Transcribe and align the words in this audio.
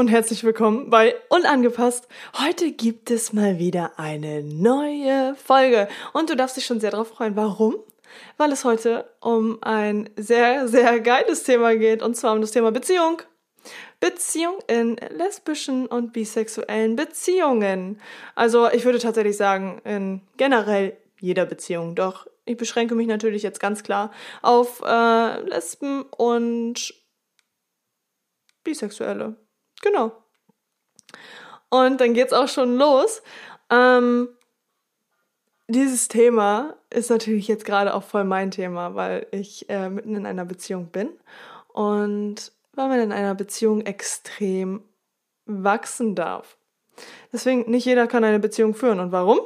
Und 0.00 0.08
herzlich 0.08 0.44
willkommen 0.44 0.88
bei 0.88 1.14
Unangepasst. 1.28 2.08
Heute 2.38 2.72
gibt 2.72 3.10
es 3.10 3.34
mal 3.34 3.58
wieder 3.58 3.98
eine 3.98 4.42
neue 4.42 5.34
Folge 5.34 5.88
und 6.14 6.30
du 6.30 6.36
darfst 6.36 6.56
dich 6.56 6.64
schon 6.64 6.80
sehr 6.80 6.90
darauf 6.90 7.08
freuen. 7.08 7.36
Warum? 7.36 7.74
Weil 8.38 8.50
es 8.50 8.64
heute 8.64 9.04
um 9.20 9.58
ein 9.60 10.08
sehr, 10.16 10.68
sehr 10.68 11.00
geiles 11.00 11.42
Thema 11.42 11.76
geht 11.76 12.02
und 12.02 12.16
zwar 12.16 12.32
um 12.32 12.40
das 12.40 12.52
Thema 12.52 12.72
Beziehung. 12.72 13.20
Beziehung 14.00 14.60
in 14.68 14.96
lesbischen 15.10 15.84
und 15.84 16.14
bisexuellen 16.14 16.96
Beziehungen. 16.96 18.00
Also 18.34 18.70
ich 18.70 18.86
würde 18.86 19.00
tatsächlich 19.00 19.36
sagen, 19.36 19.82
in 19.84 20.22
generell 20.38 20.96
jeder 21.20 21.44
Beziehung. 21.44 21.94
Doch 21.94 22.26
ich 22.46 22.56
beschränke 22.56 22.94
mich 22.94 23.06
natürlich 23.06 23.42
jetzt 23.42 23.60
ganz 23.60 23.82
klar 23.82 24.12
auf 24.40 24.80
äh, 24.82 25.40
Lesben 25.42 26.04
und 26.16 26.94
Bisexuelle. 28.64 29.36
Genau. 29.80 30.12
Und 31.68 32.00
dann 32.00 32.14
geht's 32.14 32.32
auch 32.32 32.48
schon 32.48 32.76
los. 32.76 33.22
Ähm, 33.70 34.28
dieses 35.68 36.08
Thema 36.08 36.74
ist 36.90 37.10
natürlich 37.10 37.46
jetzt 37.46 37.64
gerade 37.64 37.94
auch 37.94 38.02
voll 38.02 38.24
mein 38.24 38.50
Thema, 38.50 38.94
weil 38.94 39.26
ich 39.30 39.70
äh, 39.70 39.88
mitten 39.88 40.16
in 40.16 40.26
einer 40.26 40.44
Beziehung 40.44 40.86
bin 40.86 41.10
und 41.72 42.52
weil 42.74 42.88
man 42.88 43.00
in 43.00 43.12
einer 43.12 43.34
Beziehung 43.34 43.82
extrem 43.82 44.82
wachsen 45.46 46.14
darf. 46.14 46.56
Deswegen, 47.32 47.70
nicht 47.70 47.84
jeder 47.84 48.06
kann 48.06 48.24
eine 48.24 48.40
Beziehung 48.40 48.74
führen. 48.74 49.00
Und 49.00 49.12
warum? 49.12 49.40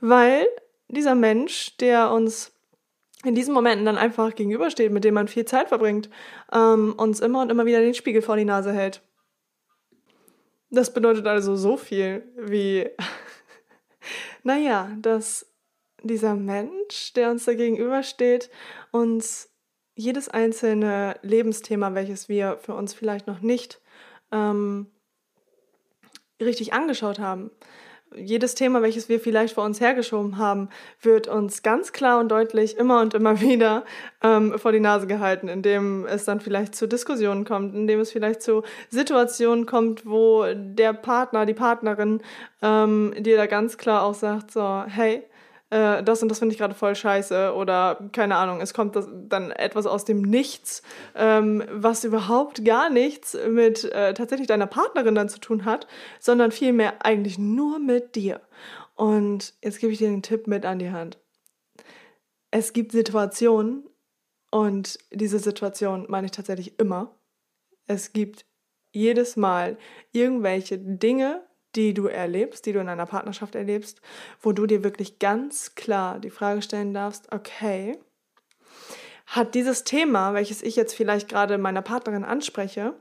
Weil 0.00 0.46
dieser 0.88 1.14
Mensch, 1.14 1.76
der 1.78 2.10
uns 2.10 2.52
in 3.24 3.34
diesen 3.34 3.54
Momenten 3.54 3.86
dann 3.86 3.96
einfach 3.96 4.34
gegenübersteht, 4.34 4.92
mit 4.92 5.04
dem 5.04 5.14
man 5.14 5.28
viel 5.28 5.46
Zeit 5.46 5.68
verbringt, 5.68 6.10
ähm, 6.52 6.94
uns 6.96 7.20
immer 7.20 7.40
und 7.40 7.50
immer 7.50 7.64
wieder 7.64 7.80
den 7.80 7.94
Spiegel 7.94 8.20
vor 8.20 8.36
die 8.36 8.44
Nase 8.44 8.72
hält. 8.72 9.00
Das 10.74 10.92
bedeutet 10.92 11.26
also 11.28 11.54
so 11.54 11.76
viel 11.76 12.24
wie, 12.36 12.90
naja, 14.42 14.90
dass 15.00 15.46
dieser 16.02 16.34
Mensch, 16.34 17.12
der 17.12 17.30
uns 17.30 17.44
da 17.44 17.54
gegenübersteht, 17.54 18.50
uns 18.90 19.50
jedes 19.94 20.28
einzelne 20.28 21.16
Lebensthema, 21.22 21.94
welches 21.94 22.28
wir 22.28 22.58
für 22.58 22.74
uns 22.74 22.92
vielleicht 22.92 23.28
noch 23.28 23.40
nicht 23.40 23.80
ähm, 24.32 24.90
richtig 26.42 26.72
angeschaut 26.72 27.20
haben, 27.20 27.52
jedes 28.16 28.54
Thema, 28.54 28.82
welches 28.82 29.08
wir 29.08 29.20
vielleicht 29.20 29.54
vor 29.54 29.64
uns 29.64 29.80
hergeschoben 29.80 30.38
haben, 30.38 30.68
wird 31.00 31.28
uns 31.28 31.62
ganz 31.62 31.92
klar 31.92 32.20
und 32.20 32.28
deutlich 32.28 32.76
immer 32.76 33.00
und 33.00 33.14
immer 33.14 33.40
wieder 33.42 33.84
ähm, 34.22 34.58
vor 34.58 34.72
die 34.72 34.80
Nase 34.80 35.06
gehalten, 35.06 35.48
indem 35.48 36.06
es 36.06 36.24
dann 36.24 36.40
vielleicht 36.40 36.74
zu 36.74 36.86
Diskussionen 36.86 37.44
kommt, 37.44 37.74
indem 37.74 38.00
es 38.00 38.12
vielleicht 38.12 38.42
zu 38.42 38.62
Situationen 38.90 39.66
kommt, 39.66 40.06
wo 40.06 40.44
der 40.54 40.92
Partner, 40.92 41.46
die 41.46 41.54
Partnerin 41.54 42.20
ähm, 42.62 43.14
dir 43.18 43.36
da 43.36 43.46
ganz 43.46 43.78
klar 43.78 44.02
auch 44.02 44.14
sagt, 44.14 44.50
so, 44.50 44.84
hey, 44.86 45.24
äh, 45.70 46.02
das 46.02 46.22
und 46.22 46.28
das 46.28 46.38
finde 46.38 46.52
ich 46.52 46.58
gerade 46.58 46.74
voll 46.74 46.94
scheiße 46.94 47.54
oder 47.54 48.08
keine 48.12 48.36
Ahnung, 48.36 48.60
es 48.60 48.74
kommt 48.74 48.96
das, 48.96 49.08
dann 49.10 49.50
etwas 49.50 49.86
aus 49.86 50.04
dem 50.04 50.22
Nichts, 50.22 50.82
ähm, 51.14 51.64
was 51.70 52.04
überhaupt 52.04 52.64
gar 52.64 52.90
nichts 52.90 53.36
mit 53.48 53.84
äh, 53.84 54.14
tatsächlich 54.14 54.46
deiner 54.46 54.66
Partnerin 54.66 55.14
dann 55.14 55.28
zu 55.28 55.40
tun 55.40 55.64
hat, 55.64 55.86
sondern 56.20 56.52
vielmehr 56.52 57.04
eigentlich 57.04 57.38
nur 57.38 57.78
mit 57.78 58.14
dir. 58.14 58.40
Und 58.94 59.54
jetzt 59.62 59.80
gebe 59.80 59.92
ich 59.92 59.98
dir 59.98 60.08
den 60.08 60.22
Tipp 60.22 60.46
mit 60.46 60.64
an 60.64 60.78
die 60.78 60.90
Hand. 60.90 61.18
Es 62.50 62.72
gibt 62.72 62.92
Situationen 62.92 63.88
und 64.50 64.98
diese 65.10 65.40
Situation 65.40 66.06
meine 66.08 66.26
ich 66.26 66.30
tatsächlich 66.30 66.78
immer. 66.78 67.18
Es 67.86 68.12
gibt 68.12 68.46
jedes 68.92 69.36
Mal 69.36 69.76
irgendwelche 70.12 70.78
Dinge, 70.78 71.44
die 71.76 71.94
du 71.94 72.06
erlebst, 72.06 72.66
die 72.66 72.72
du 72.72 72.80
in 72.80 72.88
einer 72.88 73.06
Partnerschaft 73.06 73.54
erlebst, 73.54 74.00
wo 74.40 74.52
du 74.52 74.66
dir 74.66 74.84
wirklich 74.84 75.18
ganz 75.18 75.74
klar 75.74 76.18
die 76.18 76.30
Frage 76.30 76.62
stellen 76.62 76.94
darfst, 76.94 77.32
okay, 77.32 77.98
hat 79.26 79.54
dieses 79.54 79.84
Thema, 79.84 80.34
welches 80.34 80.62
ich 80.62 80.76
jetzt 80.76 80.94
vielleicht 80.94 81.28
gerade 81.28 81.58
meiner 81.58 81.82
Partnerin 81.82 82.24
anspreche, 82.24 82.94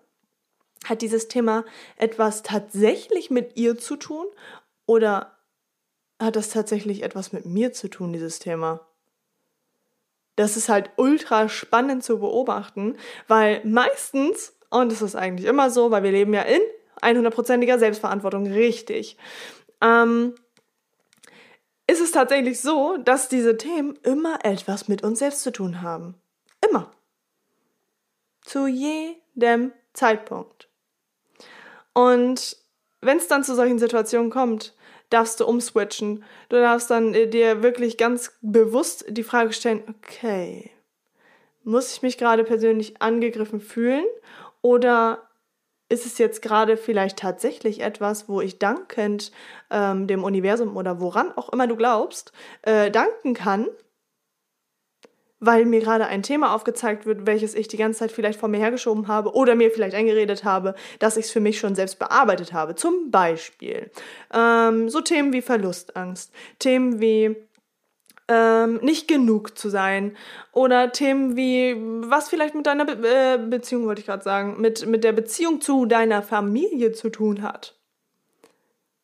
hat 0.86 1.02
dieses 1.02 1.28
Thema 1.28 1.66
etwas 1.98 2.44
tatsächlich 2.44 3.30
mit 3.30 3.58
ihr 3.58 3.78
zu 3.78 3.96
tun 3.96 4.26
oder 4.86 5.38
hat 6.20 6.36
das 6.36 6.50
tatsächlich 6.50 7.04
etwas 7.04 7.34
mit 7.34 7.46
mir 7.46 7.74
zu 7.74 7.90
tun, 7.90 8.14
dieses 8.14 8.40
Thema? 8.40 8.82
Das 10.36 10.58
ist 10.58 10.70
halt 10.70 10.90
ultra 10.98 11.48
spannend 11.48 12.04
zu 12.04 12.20
beobachten, 12.20 12.98
weil 13.28 13.64
meistens, 13.66 14.56
und 14.70 14.92
es 14.92 15.02
ist 15.02 15.16
eigentlich 15.16 15.48
immer 15.48 15.70
so, 15.70 15.92
weil 15.92 16.04
wir 16.04 16.12
leben 16.12 16.34
ja 16.34 16.42
in 16.42 16.62
100%iger 17.02 17.80
Selbstverantwortung, 17.80 18.48
richtig. 18.48 19.18
Ähm, 19.82 20.36
ist 21.88 22.02
es 22.02 22.12
tatsächlich 22.12 22.62
so, 22.62 22.98
dass 22.98 23.30
diese 23.30 23.58
Themen 23.58 23.98
immer 24.04 24.40
etwas 24.44 24.88
mit 24.88 25.04
uns 25.04 25.20
selbst 25.20 25.42
zu 25.42 25.52
tun 25.52 25.82
haben. 25.82 26.16
Immer. 26.68 26.92
Zu 28.42 28.68
jedem 28.68 29.74
Zeitpunkt. 29.94 30.70
Und 31.94 32.58
wenn 33.02 33.18
es 33.18 33.28
dann 33.28 33.44
zu 33.44 33.54
solchen 33.56 33.80
Situationen 33.80 34.30
kommt, 34.30 34.74
darfst 35.10 35.40
du 35.40 35.46
umswitchen. 35.46 36.24
Du 36.50 36.56
darfst 36.56 36.90
dann 36.90 37.14
äh, 37.14 37.28
dir 37.28 37.62
wirklich 37.62 37.98
ganz 37.98 38.34
bewusst 38.42 39.06
die 39.10 39.24
Frage 39.24 39.54
stellen, 39.54 39.84
okay, 39.88 40.72
muss 41.64 41.94
ich 41.94 42.02
mich 42.02 42.18
gerade 42.18 42.44
persönlich 42.44 43.02
angegriffen 43.02 43.62
fühlen 43.62 44.06
oder 44.62 45.30
ist 45.90 46.06
es 46.06 46.18
jetzt 46.18 46.42
gerade 46.42 46.78
vielleicht 46.78 47.18
tatsächlich 47.18 47.82
etwas, 47.82 48.28
wo 48.28 48.42
ich 48.42 48.60
dankend 48.60 49.32
ähm, 49.70 50.08
dem 50.08 50.24
Universum 50.24 50.76
oder 50.78 51.00
woran 51.00 51.32
auch 51.34 51.50
immer 51.50 51.68
du 51.68 51.76
glaubst, 51.76 52.32
äh, 52.64 52.90
danken 52.90 53.34
kann, 53.34 53.68
weil 55.40 55.66
mir 55.66 55.82
gerade 55.82 56.08
ein 56.08 56.24
Thema 56.24 56.56
aufgezeigt 56.56 57.06
wird, 57.06 57.26
welches 57.28 57.54
ich 57.54 57.68
die 57.68 57.78
ganze 57.78 58.00
Zeit 58.00 58.12
vielleicht 58.14 58.40
vor 58.40 58.48
mir 58.48 58.60
hergeschoben 58.60 59.10
habe 59.10 59.34
oder 59.34 59.56
mir 59.56 59.72
vielleicht 59.72 59.96
eingeredet 59.96 60.46
habe, 60.46 60.74
dass 61.00 61.18
ich 61.18 61.26
es 61.26 61.32
für 61.32 61.42
mich 61.42 61.60
schon 61.60 61.76
selbst 61.76 62.00
bearbeitet 62.00 62.54
habe. 62.54 62.76
Zum 62.76 63.12
Beispiel 63.12 63.92
ähm, 64.34 64.90
so 64.90 65.02
Themen 65.02 65.34
wie 65.34 65.42
Verlustangst, 65.42 66.32
Themen 66.60 67.02
wie 67.02 67.36
ähm, 68.28 68.80
nicht 68.82 69.08
genug 69.08 69.58
zu 69.58 69.70
sein 69.70 70.16
oder 70.52 70.92
Themen 70.92 71.36
wie, 71.36 71.76
was 71.78 72.30
vielleicht 72.30 72.56
mit 72.56 72.66
deiner 72.66 72.86
Be 72.86 73.08
äh, 73.08 73.38
Beziehung, 73.38 73.86
wollte 73.86 74.02
ich 74.02 74.08
gerade 74.08 74.24
sagen, 74.24 74.62
mit, 74.62 74.86
mit 74.86 75.04
der 75.04 75.12
Beziehung 75.12 75.62
zu 75.62 75.86
deiner 75.86 76.22
Familie 76.22 76.94
zu 76.94 77.10
tun 77.10 77.42
hat. 77.42 77.80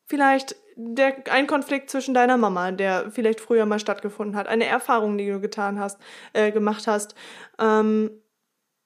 Vielleicht 0.06 0.56
der, 0.76 1.14
ein 1.30 1.46
Konflikt 1.46 1.90
zwischen 1.90 2.14
deiner 2.14 2.36
Mama, 2.36 2.72
der 2.72 3.10
vielleicht 3.10 3.40
früher 3.40 3.66
mal 3.66 3.78
stattgefunden 3.78 4.36
hat, 4.36 4.48
eine 4.48 4.66
Erfahrung, 4.66 5.18
die 5.18 5.28
du 5.28 5.40
getan 5.40 5.78
hast, 5.78 5.98
äh, 6.32 6.50
gemacht 6.50 6.86
hast. 6.86 7.14
Ähm, 7.58 8.10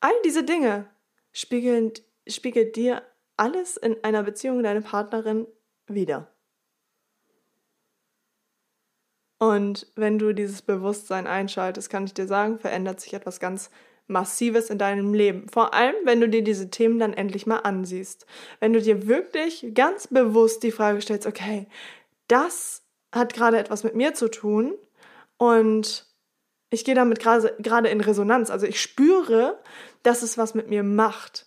all 0.01 0.13
diese 0.25 0.43
Dinge 0.43 0.87
spiegeln, 1.33 1.93
spiegelt 2.27 2.77
dir 2.77 3.03
alles 3.37 3.77
in 3.77 3.97
einer 4.03 4.23
Beziehung 4.23 4.63
deine 4.63 4.83
Partnerin 4.83 5.47
wieder. 5.87 6.34
Und 9.55 9.87
wenn 9.95 10.19
du 10.19 10.33
dieses 10.33 10.63
Bewusstsein 10.63 11.29
einschaltest, 11.29 11.89
kann 11.89 12.07
ich 12.07 12.15
dir 12.15 12.27
sagen, 12.27 12.59
verändert 12.59 13.01
sich 13.01 13.15
etwas 13.15 13.39
ganz 13.39 13.71
Massives 14.09 14.69
in 14.69 14.79
deinem 14.79 15.15
Leben. 15.15 15.49
Vor 15.49 15.75
allem, 15.75 15.95
wenn 16.03 16.21
du 16.21 16.29
dir 16.29 16.43
diese 16.43 16.71
Themen 16.71 16.99
dann 16.99 17.15
endlich 17.15 17.47
mal 17.47 17.59
ansiehst. 17.59 18.27
Wenn 18.59 18.73
du 18.73 18.83
dir 18.83 19.07
wirklich 19.07 19.69
ganz 19.73 20.09
bewusst 20.09 20.65
die 20.65 20.73
Frage 20.73 21.01
stellst, 21.01 21.29
okay, 21.29 21.69
das 22.27 22.83
hat 23.13 23.33
gerade 23.33 23.59
etwas 23.59 23.85
mit 23.85 23.95
mir 23.95 24.13
zu 24.15 24.29
tun 24.29 24.75
und 25.37 26.05
ich 26.71 26.85
gehe 26.85 26.97
damit 26.97 27.21
gerade 27.21 27.89
in 27.89 28.01
Resonanz. 28.01 28.51
Also 28.51 28.67
ich 28.67 28.81
spüre, 28.81 29.61
dass 30.03 30.23
es 30.23 30.37
was 30.37 30.55
mit 30.55 30.69
mir 30.69 30.83
macht. 30.83 31.47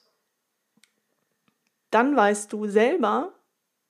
Dann 1.92 2.15
weißt 2.15 2.54
du 2.54 2.68
selber 2.68 3.33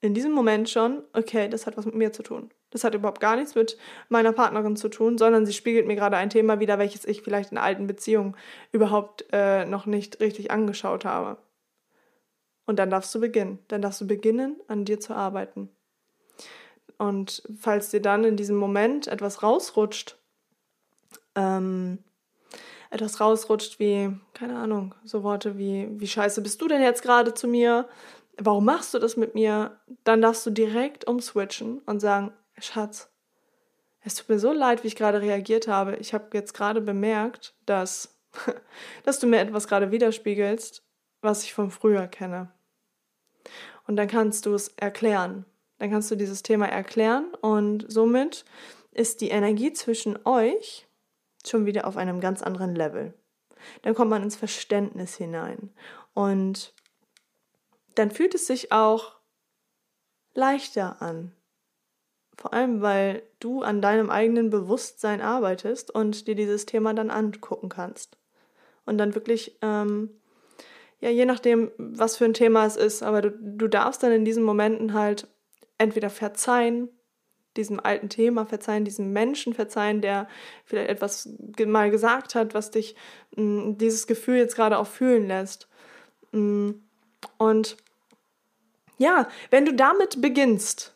in 0.01 0.15
diesem 0.15 0.31
Moment 0.31 0.71
schon, 0.71 1.03
okay, 1.13 1.49
das 1.49 1.67
hat 1.67 1.77
was 1.77 1.85
mit 1.85 1.93
mir 1.93 2.11
zu 2.11 2.23
tun. 2.23 2.49
Das 2.69 2.83
hat 2.83 2.95
überhaupt 2.95 3.21
gar 3.21 3.35
nichts 3.35 3.55
mit 3.55 3.77
meiner 4.09 4.33
Partnerin 4.33 4.75
zu 4.75 4.89
tun, 4.89 5.17
sondern 5.17 5.45
sie 5.45 5.53
spiegelt 5.53 5.87
mir 5.87 5.95
gerade 5.95 6.17
ein 6.17 6.29
Thema 6.29 6.59
wider, 6.59 6.79
welches 6.79 7.05
ich 7.05 7.21
vielleicht 7.21 7.51
in 7.51 7.57
alten 7.57 7.87
Beziehungen 7.87 8.35
überhaupt 8.71 9.25
äh, 9.31 9.65
noch 9.65 9.85
nicht 9.85 10.19
richtig 10.19 10.51
angeschaut 10.51 11.05
habe. 11.05 11.37
Und 12.65 12.77
dann 12.79 12.89
darfst 12.89 13.15
du 13.15 13.19
beginnen. 13.21 13.59
Dann 13.69 13.81
darfst 13.81 14.01
du 14.01 14.07
beginnen, 14.07 14.57
an 14.67 14.83
dir 14.83 14.99
zu 14.99 15.15
arbeiten. 15.15 15.69
Und 16.97 17.43
falls 17.59 17.89
dir 17.89 18.01
dann 18.01 18.23
in 18.23 18.35
diesem 18.35 18.57
Moment 18.57 19.07
etwas 19.07 19.43
rausrutscht, 19.43 20.17
ähm, 21.35 21.99
etwas 22.89 23.19
rausrutscht 23.19 23.79
wie, 23.79 24.11
keine 24.33 24.57
Ahnung, 24.57 24.95
so 25.03 25.23
Worte 25.23 25.57
wie, 25.57 25.87
wie 25.91 26.07
scheiße 26.07 26.41
bist 26.41 26.61
du 26.61 26.67
denn 26.67 26.81
jetzt 26.81 27.03
gerade 27.03 27.33
zu 27.33 27.47
mir? 27.47 27.87
Warum 28.37 28.65
machst 28.65 28.93
du 28.93 28.99
das 28.99 29.17
mit 29.17 29.35
mir? 29.35 29.79
Dann 30.03 30.21
darfst 30.21 30.45
du 30.45 30.49
direkt 30.49 31.07
umswitchen 31.07 31.79
und 31.85 31.99
sagen, 31.99 32.31
Schatz, 32.59 33.09
es 34.01 34.15
tut 34.15 34.29
mir 34.29 34.39
so 34.39 34.53
leid, 34.53 34.83
wie 34.83 34.87
ich 34.87 34.95
gerade 34.95 35.21
reagiert 35.21 35.67
habe. 35.67 35.97
Ich 35.97 36.13
habe 36.13 36.29
jetzt 36.33 36.53
gerade 36.53 36.81
bemerkt, 36.81 37.55
dass, 37.65 38.17
dass 39.03 39.19
du 39.19 39.27
mir 39.27 39.39
etwas 39.39 39.67
gerade 39.67 39.91
widerspiegelst, 39.91 40.83
was 41.21 41.43
ich 41.43 41.53
von 41.53 41.71
früher 41.71 42.07
kenne. 42.07 42.51
Und 43.85 43.95
dann 43.95 44.07
kannst 44.07 44.45
du 44.45 44.53
es 44.53 44.69
erklären. 44.69 45.45
Dann 45.79 45.91
kannst 45.91 46.09
du 46.09 46.15
dieses 46.15 46.43
Thema 46.43 46.67
erklären 46.67 47.33
und 47.35 47.85
somit 47.87 48.45
ist 48.91 49.21
die 49.21 49.29
Energie 49.29 49.73
zwischen 49.73 50.17
euch 50.25 50.87
schon 51.45 51.65
wieder 51.65 51.85
auf 51.85 51.97
einem 51.97 52.19
ganz 52.19 52.41
anderen 52.41 52.75
Level. 52.75 53.13
Dann 53.83 53.93
kommt 53.93 54.09
man 54.09 54.23
ins 54.23 54.35
Verständnis 54.35 55.15
hinein 55.15 55.71
und 56.13 56.73
dann 57.95 58.11
fühlt 58.11 58.35
es 58.35 58.47
sich 58.47 58.71
auch 58.71 59.17
leichter 60.33 61.01
an. 61.01 61.31
Vor 62.37 62.53
allem, 62.53 62.81
weil 62.81 63.23
du 63.39 63.63
an 63.63 63.81
deinem 63.81 64.09
eigenen 64.09 64.49
Bewusstsein 64.49 65.21
arbeitest 65.21 65.89
und 65.93 66.27
dir 66.27 66.35
dieses 66.35 66.65
Thema 66.65 66.93
dann 66.93 67.09
angucken 67.09 67.69
kannst. 67.69 68.17
Und 68.85 68.97
dann 68.99 69.15
wirklich 69.15 69.57
ähm, 69.61 70.11
ja, 70.99 71.09
je 71.09 71.25
nachdem, 71.25 71.71
was 71.77 72.17
für 72.17 72.25
ein 72.25 72.33
Thema 72.33 72.65
es 72.65 72.75
ist, 72.75 73.03
aber 73.03 73.21
du, 73.21 73.31
du 73.31 73.67
darfst 73.67 74.01
dann 74.01 74.11
in 74.11 74.25
diesen 74.25 74.43
Momenten 74.43 74.93
halt 74.93 75.27
entweder 75.77 76.09
verzeihen, 76.09 76.89
diesem 77.55 77.79
alten 77.79 78.09
Thema 78.09 78.45
verzeihen, 78.45 78.85
diesem 78.85 79.13
Menschen 79.13 79.53
verzeihen, 79.53 80.01
der 80.01 80.27
vielleicht 80.65 80.89
etwas 80.89 81.29
mal 81.65 81.91
gesagt 81.91 82.35
hat, 82.35 82.53
was 82.53 82.71
dich 82.71 82.95
mh, 83.35 83.43
mm, 83.43 83.77
dieses 83.77 84.07
Gefühl 84.07 84.37
jetzt 84.37 84.55
gerade 84.55 84.77
auch 84.77 84.87
fühlen 84.87 85.27
lässt. 85.27 85.67
Mh, 86.31 86.41
mm, 86.41 86.81
und 87.37 87.77
ja, 88.97 89.27
wenn 89.51 89.65
du 89.65 89.73
damit 89.73 90.21
beginnst, 90.21 90.95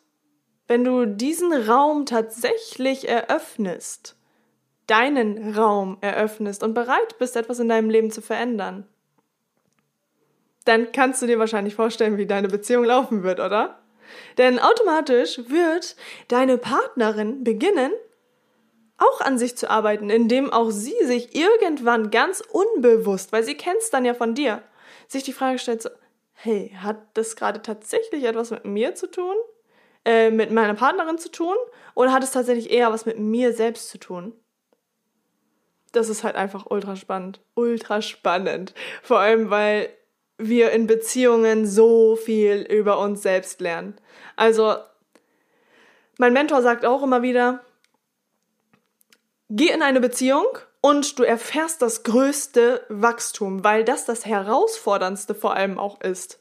wenn 0.72 0.86
du 0.86 1.06
diesen 1.06 1.52
Raum 1.52 2.06
tatsächlich 2.06 3.06
eröffnest, 3.06 4.16
deinen 4.88 5.54
Raum 5.54 5.98
eröffnest 6.00 6.64
und 6.64 6.74
bereit 6.74 7.18
bist, 7.20 7.36
etwas 7.36 7.60
in 7.60 7.68
deinem 7.68 7.90
Leben 7.90 8.10
zu 8.10 8.22
verändern, 8.22 8.88
dann 10.64 10.94
kannst 10.94 11.22
du 11.22 11.28
dir 11.28 11.40
wahrscheinlich 11.40 11.76
vorstellen, 11.76 12.16
wie 12.16 12.26
deine 12.26 12.48
Beziehung 12.48 12.86
laufen 12.86 13.22
wird, 13.22 13.42
oder? 13.42 13.82
Denn 14.38 14.60
automatisch 14.60 15.42
wird 15.50 15.98
deine 16.30 16.58
Partnerin 16.58 17.44
beginnen, 17.44 17.92
auch 18.98 19.20
an 19.20 19.38
sich 19.38 19.58
zu 19.58 19.70
arbeiten, 19.70 20.10
indem 20.10 20.54
auch 20.54 20.70
sie 20.70 20.96
sich 21.04 21.36
irgendwann 21.36 22.12
ganz 22.12 22.42
unbewusst, 22.50 23.34
weil 23.34 23.44
sie 23.44 23.56
kennt 23.56 23.80
es 23.80 23.90
dann 23.90 24.06
ja 24.06 24.14
von 24.14 24.36
dir, 24.36 24.64
sich 25.10 25.24
die 25.24 25.34
Frage 25.34 25.60
stellt 25.60 25.82
so, 25.82 25.90
hey, 26.32 26.74
hat 26.82 26.96
das 27.16 27.36
gerade 27.36 27.62
tatsächlich 27.62 28.24
etwas 28.24 28.52
mit 28.52 28.64
mir 28.64 28.96
zu 28.96 29.12
tun? 29.12 29.36
Äh, 30.04 30.32
mit 30.32 30.52
meiner 30.52 30.74
Partnerin 30.74 31.18
zu 31.18 31.32
tun? 31.32 31.56
Oder 31.94 32.12
hat 32.12 32.24
es 32.24 32.32
tatsächlich 32.32 32.72
eher 32.72 32.92
was 32.92 33.06
mit 33.06 33.20
mir 33.20 33.54
selbst 33.54 33.90
zu 33.90 33.98
tun? 33.98 34.34
Das 35.92 36.10
ist 36.10 36.24
halt 36.24 36.36
einfach 36.36 36.66
ultra 36.70 36.96
spannend. 36.96 37.42
Ultra 37.54 38.02
spannend. 38.02 38.74
Vor 39.04 39.20
allem, 39.20 39.50
weil 39.50 39.90
wir 40.38 40.72
in 40.72 40.88
Beziehungen 40.88 41.68
so 41.68 42.16
viel 42.16 42.62
über 42.62 43.00
uns 43.00 43.22
selbst 43.22 43.62
lernen. 43.62 43.96
Also, 44.36 44.76
mein 46.18 46.34
Mentor 46.34 46.62
sagt 46.62 46.86
auch 46.86 47.04
immer 47.04 47.22
wieder, 47.22 47.64
geh 49.50 49.70
in 49.70 49.84
eine 49.84 50.00
Beziehung 50.00 50.46
und 50.82 51.20
du 51.20 51.24
erfährst 51.24 51.82
das 51.82 52.04
größte 52.04 52.86
Wachstum, 52.90 53.64
weil 53.64 53.84
das 53.84 54.06
das 54.06 54.26
herausforderndste 54.26 55.36
vor 55.36 55.56
allem 55.56 55.78
auch 55.78 56.02
ist. 56.02 56.41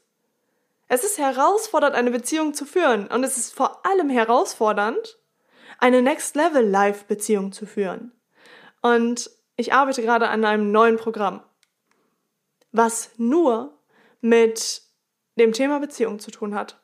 Es 0.93 1.05
ist 1.05 1.17
herausfordernd, 1.19 1.95
eine 1.95 2.11
Beziehung 2.11 2.53
zu 2.53 2.65
führen 2.65 3.07
und 3.07 3.23
es 3.23 3.37
ist 3.37 3.53
vor 3.53 3.85
allem 3.85 4.09
herausfordernd, 4.09 5.19
eine 5.79 6.01
Next 6.01 6.35
Level 6.35 6.67
Life 6.67 7.05
Beziehung 7.07 7.53
zu 7.53 7.65
führen. 7.65 8.11
Und 8.81 9.31
ich 9.55 9.71
arbeite 9.71 10.01
gerade 10.01 10.27
an 10.27 10.43
einem 10.43 10.73
neuen 10.73 10.97
Programm, 10.97 11.43
was 12.73 13.11
nur 13.15 13.79
mit 14.19 14.81
dem 15.39 15.53
Thema 15.53 15.79
Beziehung 15.79 16.19
zu 16.19 16.29
tun 16.29 16.55
hat. 16.55 16.81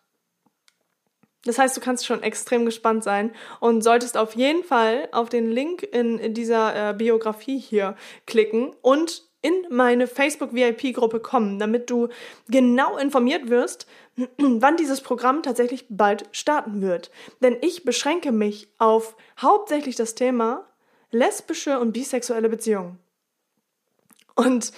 Das 1.43 1.59
heißt, 1.59 1.75
du 1.75 1.81
kannst 1.81 2.05
schon 2.05 2.23
extrem 2.23 2.63
gespannt 2.63 3.03
sein 3.03 3.35
und 3.59 3.81
solltest 3.81 4.15
auf 4.15 4.37
jeden 4.37 4.63
Fall 4.63 5.09
auf 5.11 5.27
den 5.27 5.51
Link 5.51 5.83
in 5.83 6.33
dieser 6.33 6.91
äh, 6.91 6.93
Biografie 6.93 7.59
hier 7.59 7.97
klicken 8.25 8.73
und 8.81 9.27
in 9.41 9.53
meine 9.69 10.07
Facebook 10.07 10.53
VIP 10.53 10.93
Gruppe 10.93 11.19
kommen, 11.19 11.59
damit 11.59 11.89
du 11.89 12.09
genau 12.47 12.97
informiert 12.97 13.49
wirst, 13.49 13.87
wann 14.37 14.77
dieses 14.77 15.01
Programm 15.01 15.43
tatsächlich 15.43 15.85
bald 15.89 16.25
starten 16.31 16.81
wird. 16.81 17.11
Denn 17.41 17.57
ich 17.61 17.83
beschränke 17.83 18.31
mich 18.31 18.69
auf 18.77 19.15
hauptsächlich 19.39 19.95
das 19.95 20.15
Thema 20.15 20.65
lesbische 21.11 21.79
und 21.79 21.93
bisexuelle 21.93 22.49
Beziehungen. 22.49 22.99
Und 24.35 24.71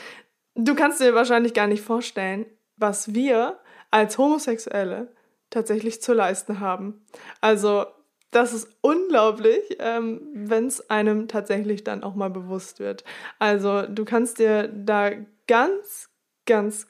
Du 0.61 0.75
kannst 0.75 0.99
dir 0.99 1.13
wahrscheinlich 1.13 1.53
gar 1.53 1.67
nicht 1.67 1.81
vorstellen, 1.81 2.45
was 2.75 3.13
wir 3.13 3.59
als 3.91 4.17
Homosexuelle 4.17 5.07
tatsächlich 5.49 6.01
zu 6.01 6.13
leisten 6.13 6.59
haben. 6.59 7.01
Also 7.39 7.85
das 8.31 8.53
ist 8.53 8.69
unglaublich, 8.81 9.77
ähm, 9.79 10.21
wenn 10.33 10.67
es 10.67 10.89
einem 10.89 11.27
tatsächlich 11.27 11.83
dann 11.83 12.03
auch 12.03 12.15
mal 12.15 12.29
bewusst 12.29 12.79
wird. 12.79 13.03
Also 13.39 13.83
du 13.83 14.05
kannst 14.05 14.39
dir 14.39 14.67
da 14.67 15.11
ganz, 15.47 16.09
ganz, 16.45 16.87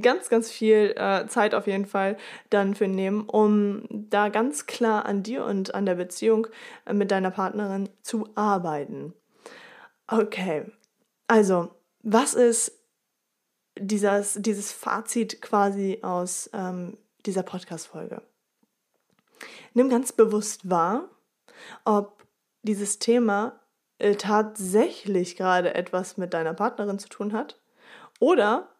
ganz, 0.00 0.28
ganz 0.28 0.50
viel 0.50 0.94
äh, 0.96 1.26
Zeit 1.26 1.54
auf 1.54 1.66
jeden 1.66 1.86
Fall 1.86 2.16
dann 2.50 2.74
für 2.74 2.88
nehmen, 2.88 3.28
um 3.28 3.86
da 3.88 4.28
ganz 4.28 4.66
klar 4.66 5.06
an 5.06 5.22
dir 5.22 5.44
und 5.44 5.74
an 5.74 5.86
der 5.86 5.94
Beziehung 5.94 6.48
äh, 6.86 6.92
mit 6.92 7.10
deiner 7.10 7.30
Partnerin 7.30 7.88
zu 8.02 8.28
arbeiten. 8.34 9.14
Okay, 10.08 10.66
also 11.28 11.70
was 12.02 12.34
ist 12.34 12.72
dieses, 13.78 14.34
dieses 14.40 14.72
Fazit 14.72 15.40
quasi 15.40 16.00
aus 16.02 16.50
ähm, 16.52 16.98
dieser 17.26 17.42
Podcast-Folge. 17.42 18.22
Nimm 19.74 19.90
ganz 19.90 20.12
bewusst 20.12 20.70
wahr, 20.70 21.10
ob 21.84 22.24
dieses 22.62 22.98
Thema 22.98 23.60
äh, 23.98 24.14
tatsächlich 24.14 25.36
gerade 25.36 25.74
etwas 25.74 26.16
mit 26.16 26.32
deiner 26.32 26.54
Partnerin 26.54 26.98
zu 26.98 27.08
tun 27.08 27.32
hat 27.32 27.60
oder 28.20 28.70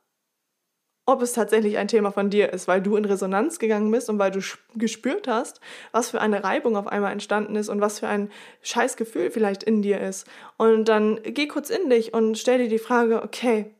ob 1.06 1.20
es 1.20 1.34
tatsächlich 1.34 1.76
ein 1.76 1.88
Thema 1.88 2.12
von 2.12 2.30
dir 2.30 2.50
ist, 2.54 2.66
weil 2.66 2.80
du 2.80 2.96
in 2.96 3.04
Resonanz 3.04 3.58
gegangen 3.58 3.90
bist 3.90 4.08
und 4.08 4.18
weil 4.18 4.30
du 4.30 4.40
gespürt 4.74 5.28
hast, 5.28 5.60
was 5.92 6.10
für 6.10 6.20
eine 6.22 6.42
Reibung 6.42 6.78
auf 6.78 6.86
einmal 6.86 7.12
entstanden 7.12 7.56
ist 7.56 7.68
und 7.68 7.82
was 7.82 7.98
für 7.98 8.08
ein 8.08 8.30
Scheißgefühl 8.62 9.30
vielleicht 9.30 9.62
in 9.62 9.82
dir 9.82 10.00
ist. 10.00 10.26
Und 10.56 10.86
dann 10.86 11.20
geh 11.22 11.46
kurz 11.46 11.68
in 11.68 11.90
dich 11.90 12.14
und 12.14 12.38
stell 12.38 12.56
dir 12.56 12.68
die 12.70 12.78
Frage, 12.78 13.22
okay, 13.22 13.74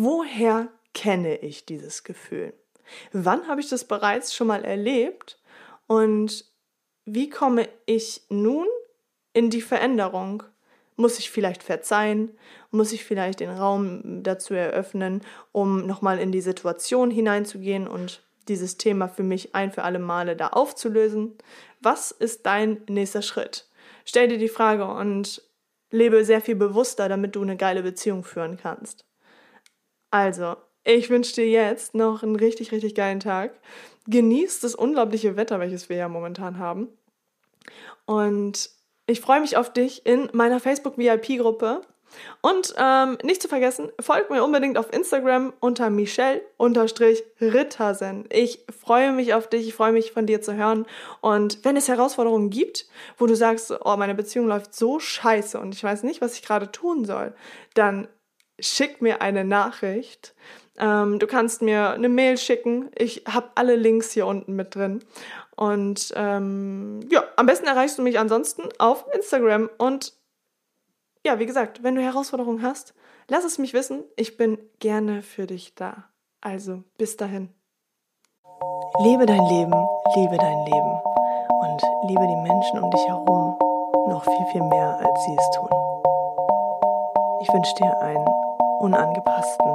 Woher 0.00 0.68
kenne 0.94 1.38
ich 1.38 1.66
dieses 1.66 2.04
Gefühl? 2.04 2.54
Wann 3.12 3.48
habe 3.48 3.60
ich 3.60 3.68
das 3.68 3.84
bereits 3.84 4.32
schon 4.32 4.46
mal 4.46 4.64
erlebt? 4.64 5.40
Und 5.88 6.44
wie 7.04 7.28
komme 7.28 7.68
ich 7.86 8.22
nun 8.28 8.66
in 9.32 9.50
die 9.50 9.62
Veränderung? 9.62 10.44
Muss 10.94 11.18
ich 11.18 11.30
vielleicht 11.30 11.62
verzeihen? 11.62 12.36
Muss 12.70 12.92
ich 12.92 13.04
vielleicht 13.04 13.40
den 13.40 13.50
Raum 13.50 14.22
dazu 14.22 14.54
eröffnen, 14.54 15.22
um 15.50 15.86
nochmal 15.86 16.18
in 16.18 16.30
die 16.30 16.40
Situation 16.40 17.10
hineinzugehen 17.10 17.88
und 17.88 18.22
dieses 18.48 18.76
Thema 18.76 19.08
für 19.08 19.22
mich 19.22 19.54
ein 19.54 19.72
für 19.72 19.82
alle 19.82 19.98
Male 19.98 20.36
da 20.36 20.48
aufzulösen? 20.48 21.36
Was 21.80 22.10
ist 22.10 22.46
dein 22.46 22.82
nächster 22.88 23.22
Schritt? 23.22 23.68
Stell 24.04 24.28
dir 24.28 24.38
die 24.38 24.48
Frage 24.48 24.86
und 24.86 25.42
lebe 25.90 26.24
sehr 26.24 26.40
viel 26.40 26.56
bewusster, 26.56 27.08
damit 27.08 27.36
du 27.36 27.42
eine 27.42 27.56
geile 27.56 27.82
Beziehung 27.82 28.24
führen 28.24 28.56
kannst. 28.56 29.06
Also, 30.10 30.56
ich 30.88 31.10
wünsche 31.10 31.34
dir 31.34 31.46
jetzt 31.46 31.94
noch 31.94 32.22
einen 32.22 32.36
richtig, 32.36 32.72
richtig 32.72 32.94
geilen 32.94 33.20
Tag. 33.20 33.52
Genieß 34.06 34.60
das 34.60 34.74
unglaubliche 34.74 35.36
Wetter, 35.36 35.60
welches 35.60 35.90
wir 35.90 35.98
ja 35.98 36.08
momentan 36.08 36.58
haben. 36.58 36.88
Und 38.06 38.70
ich 39.06 39.20
freue 39.20 39.42
mich 39.42 39.58
auf 39.58 39.70
dich 39.70 40.06
in 40.06 40.30
meiner 40.32 40.60
Facebook-VIP-Gruppe. 40.60 41.82
Und 42.40 42.74
ähm, 42.78 43.18
nicht 43.22 43.42
zu 43.42 43.48
vergessen, 43.48 43.92
folgt 44.00 44.30
mir 44.30 44.42
unbedingt 44.42 44.78
auf 44.78 44.90
Instagram 44.90 45.52
unter 45.60 45.90
Michelle-Rittersen. 45.90 48.24
Ich 48.30 48.64
freue 48.70 49.12
mich 49.12 49.34
auf 49.34 49.46
dich, 49.46 49.68
ich 49.68 49.74
freue 49.74 49.92
mich 49.92 50.12
von 50.12 50.24
dir 50.24 50.40
zu 50.40 50.54
hören. 50.54 50.86
Und 51.20 51.66
wenn 51.66 51.76
es 51.76 51.88
Herausforderungen 51.88 52.48
gibt, 52.48 52.86
wo 53.18 53.26
du 53.26 53.36
sagst, 53.36 53.74
oh, 53.84 53.96
meine 53.98 54.14
Beziehung 54.14 54.46
läuft 54.46 54.74
so 54.74 54.98
scheiße 54.98 55.60
und 55.60 55.74
ich 55.74 55.84
weiß 55.84 56.04
nicht, 56.04 56.22
was 56.22 56.32
ich 56.32 56.40
gerade 56.40 56.72
tun 56.72 57.04
soll, 57.04 57.34
dann 57.74 58.08
schick 58.58 59.02
mir 59.02 59.20
eine 59.20 59.44
Nachricht 59.44 60.34
Ähm, 60.78 61.18
du 61.18 61.26
kannst 61.26 61.62
mir 61.62 61.90
eine 61.90 62.08
Mail 62.08 62.38
schicken. 62.38 62.90
Ich 62.96 63.24
habe 63.26 63.50
alle 63.54 63.76
Links 63.76 64.12
hier 64.12 64.26
unten 64.26 64.54
mit 64.54 64.74
drin. 64.74 65.04
Und 65.56 66.12
ähm, 66.16 67.00
ja, 67.10 67.24
am 67.36 67.46
besten 67.46 67.66
erreichst 67.66 67.98
du 67.98 68.02
mich 68.02 68.18
ansonsten 68.18 68.62
auf 68.78 69.04
Instagram. 69.12 69.68
Und 69.78 70.14
ja, 71.26 71.38
wie 71.38 71.46
gesagt, 71.46 71.82
wenn 71.82 71.94
du 71.94 72.02
Herausforderungen 72.02 72.62
hast, 72.62 72.94
lass 73.28 73.44
es 73.44 73.58
mich 73.58 73.74
wissen. 73.74 74.04
Ich 74.16 74.36
bin 74.36 74.58
gerne 74.78 75.22
für 75.22 75.46
dich 75.46 75.74
da. 75.74 76.04
Also, 76.40 76.84
bis 76.96 77.16
dahin. 77.16 77.48
Lebe 79.02 79.26
dein 79.26 79.44
Leben, 79.46 79.74
liebe 80.14 80.36
dein 80.36 80.64
Leben 80.64 81.00
und 81.60 81.82
liebe 82.08 82.26
die 82.26 82.36
Menschen 82.36 82.82
um 82.82 82.90
dich 82.90 83.06
herum 83.06 83.56
noch 84.08 84.24
viel, 84.24 84.46
viel 84.52 84.62
mehr, 84.62 84.98
als 84.98 85.24
sie 85.24 85.36
es 85.36 85.50
tun. 85.50 85.68
Ich 87.40 87.52
wünsche 87.52 87.74
dir 87.74 87.96
einen 88.00 88.26
unangepassten, 88.80 89.67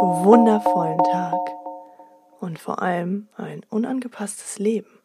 wundervollen 0.00 0.98
Tag 0.98 1.38
und 2.40 2.58
vor 2.58 2.80
allem 2.82 3.28
ein 3.36 3.60
unangepasstes 3.68 4.58
Leben. 4.58 4.99